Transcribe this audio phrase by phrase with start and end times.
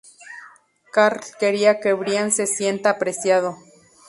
[0.91, 3.57] Carl quería que Brian se sienta apreciado.